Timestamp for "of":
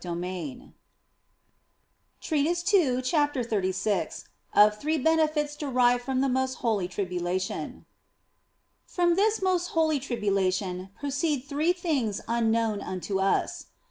0.03-0.17, 4.55-4.79